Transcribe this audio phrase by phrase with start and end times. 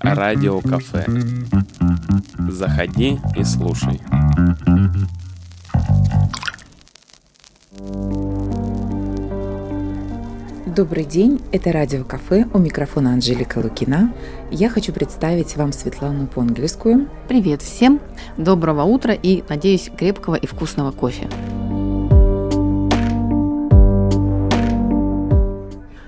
[0.00, 1.04] Радио кафе.
[2.48, 4.00] Заходи и слушай.
[10.64, 14.14] Добрый день, это Радио Кафе, у микрофона Анжелика Лукина.
[14.50, 17.10] Я хочу представить вам Светлану Понгельскую.
[17.28, 18.00] Привет всем,
[18.38, 21.28] доброго утра и, надеюсь, крепкого и вкусного кофе.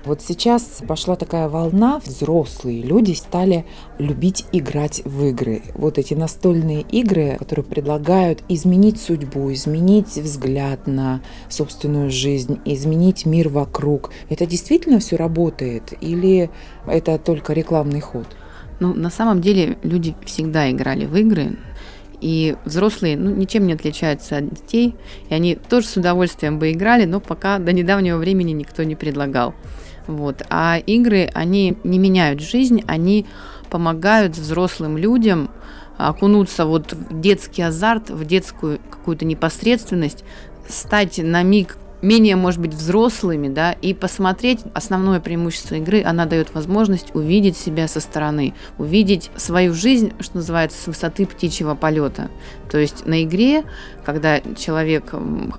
[0.09, 3.67] Вот сейчас пошла такая волна, взрослые люди стали
[3.99, 5.61] любить играть в игры.
[5.75, 13.49] Вот эти настольные игры, которые предлагают изменить судьбу, изменить взгляд на собственную жизнь, изменить мир
[13.49, 14.09] вокруг.
[14.29, 16.49] Это действительно все работает или
[16.87, 18.25] это только рекламный ход?
[18.79, 21.59] Ну, на самом деле люди всегда играли в игры,
[22.19, 24.95] и взрослые ну, ничем не отличаются от детей,
[25.29, 29.53] и они тоже с удовольствием бы играли, но пока до недавнего времени никто не предлагал.
[30.09, 30.41] Вот.
[30.49, 33.27] А игры, они не меняют жизнь, они
[33.69, 35.51] помогают взрослым людям
[35.97, 40.23] окунуться вот в детский азарт, в детскую какую-то непосредственность,
[40.67, 46.53] стать на миг менее, может быть, взрослыми, да, и посмотреть основное преимущество игры, она дает
[46.53, 52.29] возможность увидеть себя со стороны, увидеть свою жизнь, что называется, с высоты птичьего полета.
[52.71, 53.63] То есть на игре,
[54.05, 55.13] когда человек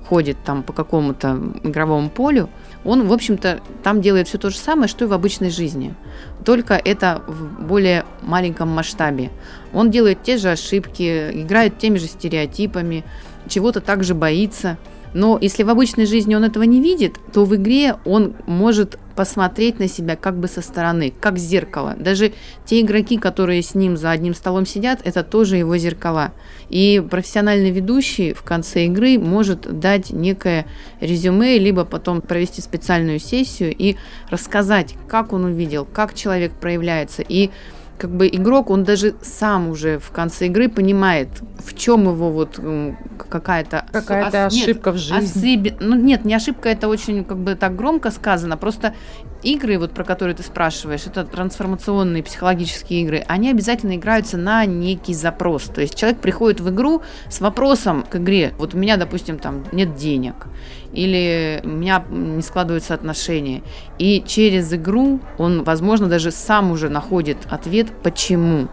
[0.08, 2.48] ходит там по какому-то игровому полю,
[2.84, 5.94] он, в общем-то, там делает все то же самое, что и в обычной жизни.
[6.44, 9.30] Только это в более маленьком масштабе.
[9.74, 13.04] Он делает те же ошибки, играет теми же стереотипами,
[13.48, 14.78] чего-то также боится–
[15.14, 19.78] но если в обычной жизни он этого не видит, то в игре он может посмотреть
[19.78, 21.94] на себя как бы со стороны, как зеркало.
[21.98, 22.32] Даже
[22.64, 26.32] те игроки, которые с ним за одним столом сидят, это тоже его зеркала.
[26.70, 30.66] И профессиональный ведущий в конце игры может дать некое
[31.00, 33.96] резюме, либо потом провести специальную сессию и
[34.30, 37.22] рассказать, как он увидел, как человек проявляется.
[37.28, 37.50] И
[38.00, 42.58] как бы игрок, он даже сам уже в конце игры понимает, в чем его вот
[43.28, 44.54] какая-то какая-то ос...
[44.54, 45.24] ошибка нет, в жизни.
[45.24, 45.76] Осыби...
[45.80, 48.56] Ну нет, не ошибка, это очень как бы так громко сказано.
[48.56, 48.94] Просто
[49.42, 55.14] игры, вот про которые ты спрашиваешь, это трансформационные психологические игры, они обязательно играются на некий
[55.14, 55.64] запрос.
[55.64, 58.52] То есть человек приходит в игру с вопросом к игре.
[58.58, 60.46] Вот у меня, допустим, там нет денег
[60.92, 63.62] или у меня не складываются отношения.
[63.98, 68.68] И через игру он, возможно, даже сам уже находит ответ, почему.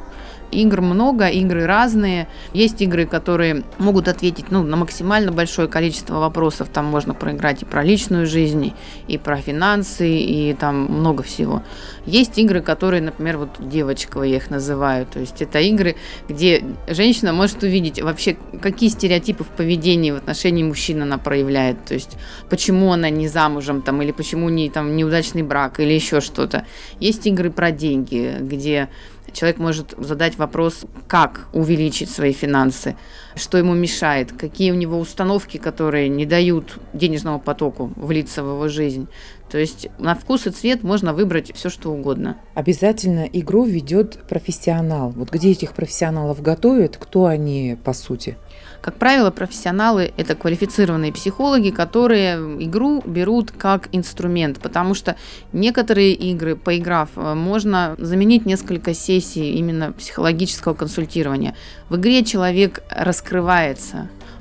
[0.52, 2.28] Игр много, игры разные.
[2.54, 6.70] Есть игры, которые могут ответить ну, на максимально большое количество вопросов.
[6.72, 8.74] Там можно проиграть и про личную жизнь,
[9.08, 11.64] и про финансы, и там много всего.
[12.06, 15.06] Есть игры, которые, например, вот девочка, я их называю.
[15.06, 15.96] То есть это игры,
[16.30, 21.84] где женщина может увидеть вообще, какие стереотипы в поведении в отношении мужчин она проявляет.
[21.86, 22.18] То есть
[22.50, 26.66] почему она не замужем, там, или почему не, там, неудачный брак, или еще что-то.
[27.00, 28.90] Есть игры про деньги, где
[29.32, 32.96] Человек может задать вопрос, как увеличить свои финансы,
[33.38, 38.68] что ему мешает, какие у него установки, которые не дают денежному потоку влиться в его
[38.68, 39.08] жизнь.
[39.50, 42.38] То есть на вкус и цвет можно выбрать все, что угодно.
[42.54, 45.12] Обязательно игру ведет профессионал.
[45.12, 48.38] Вот где этих профессионалов готовят, кто они по сути?
[48.82, 55.16] Как правило, профессионалы– это квалифицированные психологи, которые игру берут как инструмент, потому что
[55.52, 61.56] некоторые игры, поиграв, э, можно заменить несколько сессий именно психологического консультирования.
[61.90, 63.27] В игре человек раскрывается,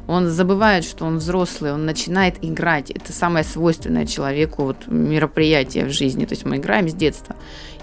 [0.07, 2.91] он забывает, что он взрослый, он начинает играть.
[2.91, 6.27] Это самое свойственное человеку вот, мероприятие в жизни.
[6.27, 7.37] То есть мы играем с детства.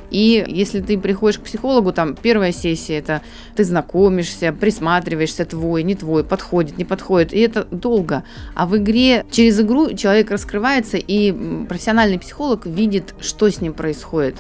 [0.10, 3.24] И если ты приходишь к психологу, там первая сессия это
[3.56, 7.34] ты знакомишься, присматриваешься, твой, не твой, подходит, не подходит.
[7.34, 8.24] И это долго.
[8.54, 14.36] А в игре, через игру человек раскрывается, и профессиональный психолог видит, что с ним происходит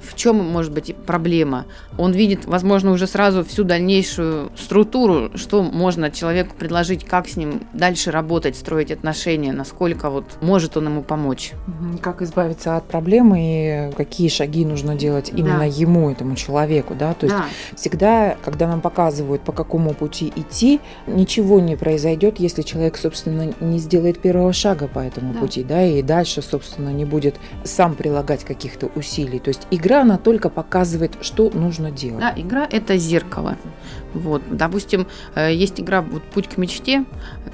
[0.00, 1.66] в чем может быть проблема.
[1.96, 7.62] Он видит, возможно, уже сразу всю дальнейшую структуру, что можно человеку предложить, как с ним
[7.72, 11.52] дальше работать, строить отношения, насколько вот может он ему помочь.
[12.00, 15.64] Как избавиться от проблемы и какие шаги нужно делать именно да.
[15.64, 17.14] ему, этому человеку, да?
[17.14, 17.44] То есть да.
[17.74, 23.78] всегда, когда нам показывают, по какому пути идти, ничего не произойдет, если человек, собственно, не
[23.78, 25.40] сделает первого шага по этому да.
[25.40, 29.38] пути, да, и дальше, собственно, не будет сам прилагать каких-то усилий.
[29.38, 32.20] То есть игра она только показывает, что нужно делать.
[32.20, 33.56] Да, игра– это зеркало.
[34.14, 34.42] Вот.
[34.50, 37.04] Допустим, э, есть игра вот, «Путь к мечте»,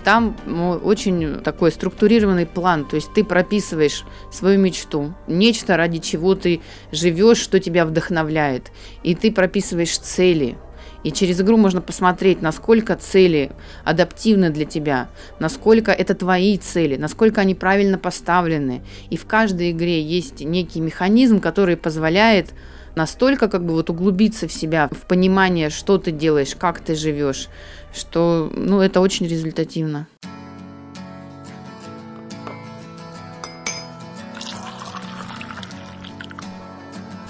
[0.04, 0.36] там
[0.84, 6.60] очень такой структурированный план, то есть ты прописываешь свою мечту, нечто, ради чего ты
[6.92, 8.70] живешь, что тебя вдохновляет,
[9.02, 10.56] и ты прописываешь цели,
[11.04, 13.52] И через игру можно посмотреть, насколько цели
[13.84, 15.08] адаптивны для тебя,
[15.38, 18.82] насколько это твои цели, насколько они правильно поставлены.
[19.10, 22.54] И в каждой игре есть некий механизм, который позволяет
[22.96, 27.48] настолько как бы вот углубиться в себя, в понимание, что ты делаешь, как ты живешь,
[27.94, 30.06] что ну, это очень результативно.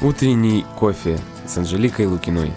[0.01, 2.53] Утренний кофе с Анжеликой Лукиной.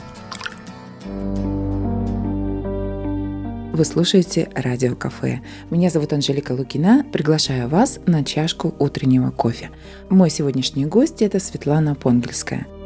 [3.77, 5.41] Вы слушаете Радио Кафе.
[5.69, 7.05] Меня зовут Анжелика Лукина.
[7.13, 9.69] Приглашаю вас на чашку утреннего кофе.
[10.09, 12.65] Мой сегодняшний гость– это Светлана Понгельская–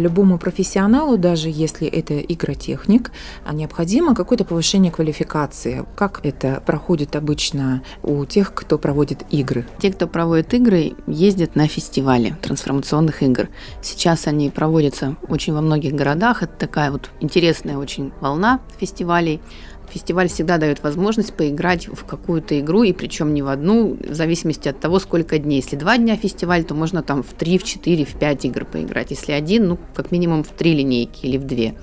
[0.00, 3.12] любому профессионалу, даже если это игротехник,
[3.52, 5.84] необходимо какое-то повышение квалификации.
[5.96, 9.66] Как это проходит обычно у тех, кто проводит игры?
[9.78, 13.48] Те, кто проводит игры, ездят на фестивали трансформационных игр.
[13.82, 16.42] Сейчас они проводятся очень во многих городах.
[16.42, 19.40] Это такая вот интересная очень волна фестивалей.
[19.90, 24.68] Фестиваль всегда дает возможность поиграть в какую-то игру, и причем не в одну, в зависимости
[24.68, 25.60] от того, сколько дней.
[25.60, 29.10] Если два дня фестиваль, то можно там в три, в четыре, в пять игр поиграть.
[29.10, 31.74] Если один, ну, как минимум в три линейки или в две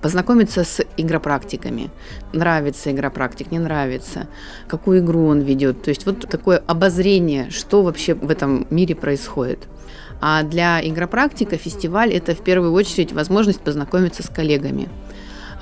[0.00, 1.88] познакомиться с игропрактиками.
[2.32, 4.26] Нравится игропрактик, не нравится,
[4.66, 5.82] какую игру он ведет.
[5.82, 9.68] То есть вот такое обозрение, что вообще в этом мире происходит.
[10.20, 14.88] А для игропрактика фестиваль– это в первую очередь возможность познакомиться с коллегами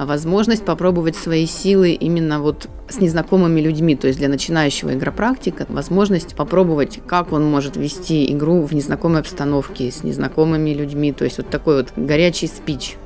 [0.06, 6.34] возможность попробовать свои силы именно вот с незнакомыми людьми, то есть для начинающего игропрактика возможность
[6.34, 11.48] попробовать, как он может вести игру в незнакомой обстановке, с незнакомыми людьми, то есть вот
[11.50, 12.96] такой вот горячий спич.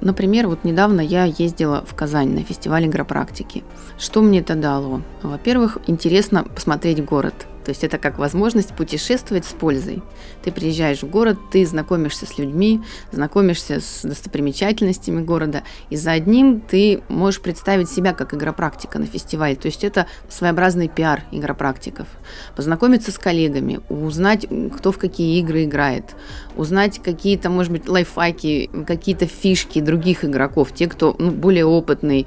[0.00, 3.62] Например, вот недавно я ездила в Казань на фестиваль игропрактики.
[3.98, 5.02] Что мне это дало?
[5.22, 10.02] Во-первых, интересно посмотреть город– то есть это как возможность путешествовать с пользой.
[10.42, 12.82] Ты приезжаешь в город, ты знакомишься с людьми,
[13.12, 19.54] знакомишься с достопримечательностями города, и за одним ты можешь представить себя как игропрактика на фестивале.
[19.54, 22.08] То есть это своеобразный пиар игропрактиков.
[22.56, 26.16] Познакомиться с коллегами, узнать, кто в какие игры играет,
[26.56, 32.26] узнать какие-то, может быть, лайфхаки, какие-то фишки других игроков, те, кто ну, более опытный,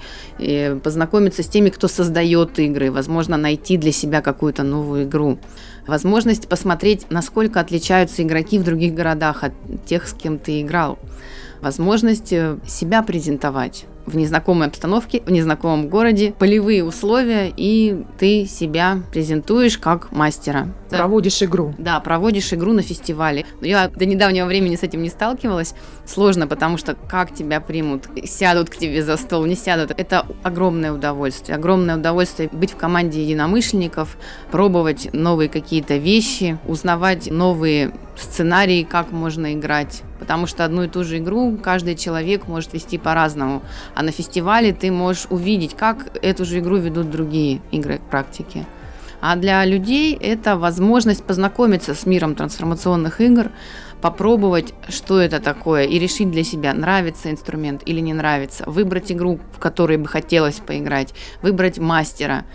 [0.84, 5.40] познакомиться с теми, кто создает игры, возможно, найти для себя какую-то новую игру игру.
[5.88, 9.54] Возможность посмотреть, насколько отличаются игроки в других городах от
[9.86, 10.98] тех, с кем ты играл.
[11.62, 19.02] Возможность э, себя презентовать в незнакомой обстановке, в незнакомом городе, полевые условия, и ты себя
[19.12, 20.68] презентуешь как мастера.
[20.90, 21.74] Проводишь игру.
[21.78, 23.46] Да, проводишь игру на фестивале.
[23.60, 25.74] Но я до недавнего времени с этим не сталкивалась.
[26.06, 29.92] Сложно, потому что как тебя примут, сядут к тебе за стол, не сядут.
[29.98, 31.58] Это огромное удовольствие.
[31.58, 34.18] Огромное удовольствие быть в команде единомышленников,
[34.52, 40.04] пробовать новые какие-то вещи, узнавать новые сценарии, как можно играть.
[40.26, 43.62] Потому что одну и ту же игру каждый человек может вести по-разному.
[43.94, 48.66] А на фестивале ты можешь увидеть, как эту же игру ведут другие игры практики.
[49.22, 53.52] А для людей это возможность познакомиться с миром трансформационных игр,
[54.02, 59.40] попробовать, что это такое, и решить для себя, нравится инструмент или не нравится, выбрать игру,
[59.56, 61.14] в которой бы хотелось поиграть,
[61.44, 62.46] выбрать мастера,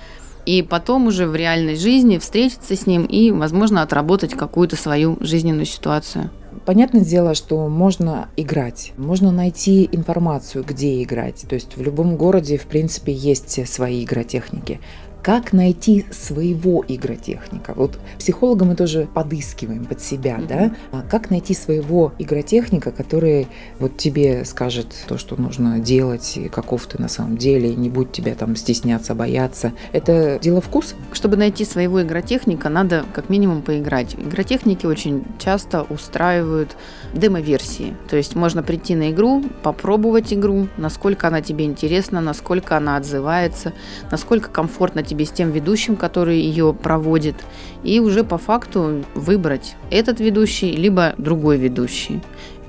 [0.45, 5.67] и потом уже в реальной жизни встретиться с ним и, возможно, отработать какую-то свою жизненную
[5.67, 6.31] ситуацию.
[6.65, 11.45] Понятное дело, что можно играть, можно найти информацию, где играть.
[11.49, 14.81] То есть в любом городе, в принципе, есть свои игротехники
[15.23, 17.75] как найти своего игротехника.
[17.75, 20.47] Вот психолога мы тоже подыскиваем под себя, mm-hmm.
[20.47, 20.73] да?
[20.93, 23.49] А как найти своего игротехника, который
[23.79, 27.91] вот тебе скажет то, что нужно делать, и каков ты на самом деле, и не
[27.91, 29.73] будь тебя там стесняться, бояться.
[29.93, 30.95] Это дело вкуса?
[31.13, 34.15] Чтобы найти своего игротехника, надо как минимум поиграть.
[34.15, 36.77] Игротехники очень часто устраивают
[37.13, 37.97] демо-версии.
[38.09, 43.73] То есть можно прийти на игру, попробовать игру, насколько она тебе интересна, насколько она отзывается,
[44.11, 47.35] насколько комфортно тебе с тем ведущим, который ее проводит,
[47.83, 52.23] и уже по факту выбрать этот ведущий, либо другой ведущий.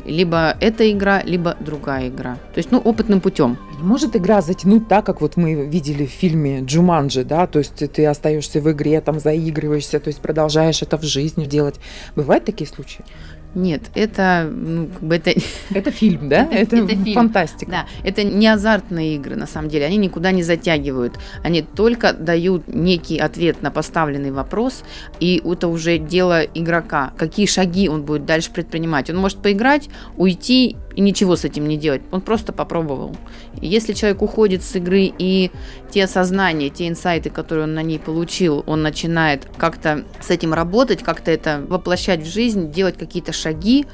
[0.03, 2.33] Либо эта игра, либо другая игра.
[2.53, 3.57] То есть, ну, опытным путем.
[3.77, 7.75] Не может игра затянуть так, как вот мы видели в фильме Джуманджи, да, то есть
[7.93, 11.75] ты остаешься в игре, там заигрываешься, то есть продолжаешь это в жизни делать.
[12.15, 13.05] Бывают такие случаи?
[13.53, 15.33] Нет, это, ну, как бы это...
[15.73, 16.47] Это фильм, да?
[16.51, 17.71] Это, это, это фантастика.
[17.71, 19.85] Да, это не азартные игры, на самом деле.
[19.85, 21.19] Они никуда не затягивают.
[21.43, 24.83] Они только дают некий ответ на поставленный вопрос,
[25.19, 27.13] и это уже дело игрока.
[27.17, 29.09] Какие шаги он будет дальше предпринимать.
[29.09, 32.01] Он может поиграть, уйти и ничего с этим не делать.
[32.11, 33.15] Он просто попробовал.
[33.61, 35.51] Если человек уходит с игры и
[35.89, 41.03] те осознания, те инсайты, которые он на ней получил, он начинает как-то с этим работать,
[41.03, 43.85] как-то это воплощать в жизнь, делать какие-то шаги,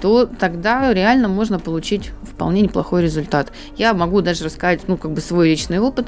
[0.00, 3.52] то тогда реально можно получить вполне неплохой результат.
[3.76, 6.06] Я могу даже рассказать, ну, как бы свой личный опыт.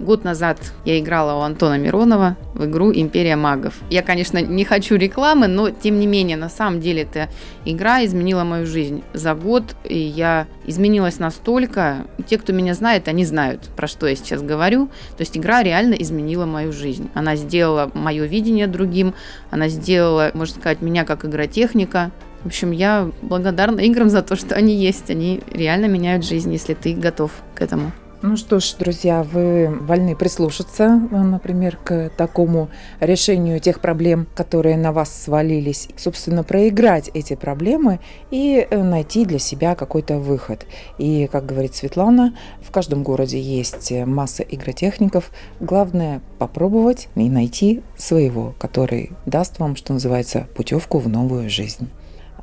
[0.00, 3.74] Год назад я играла у Антона Миронова в игру «Империя магов».
[3.90, 7.28] Я, конечно, не хочу рекламы, но, тем не менее, на самом деле эта
[7.64, 9.02] игра изменила мою жизнь.
[9.12, 14.40] За год я изменилась настолько, те, кто меня знает, они знают, про что я сейчас
[14.40, 14.86] говорю.
[15.16, 17.10] То есть игра реально изменила мою жизнь.
[17.14, 19.14] Она сделала мое видение другим,
[19.50, 22.12] она сделала, можно сказать, меня как игротехника.
[22.44, 25.10] В общем, я благодарна играм за то, что они есть.
[25.10, 27.90] Они реально меняют жизнь, если ты готов к этому.
[28.20, 34.90] Ну что ж, друзья, вы вольны прислушаться, например, к такому решению тех проблем, которые на
[34.90, 35.88] вас свалились.
[35.96, 38.00] Собственно, проиграть эти проблемы
[38.32, 40.66] и э, найти для себя какой-то выход.
[40.98, 45.30] И, как говорит Светлана, в каждом городе есть масса игротехников.
[45.60, 51.88] Главное попробовать и найти своего, который даст вам, что называется, путевку в новую жизнь.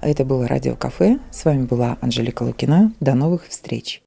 [0.02, 1.20] Это было Радио Кафе.
[1.32, 2.94] С вами была Анжелика Лукина.
[3.02, 4.02] До новых встреч.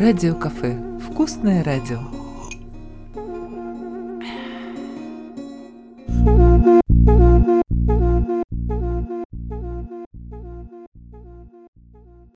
[0.00, 0.78] Радио Кафе.
[1.10, 2.19] Вкусное радио.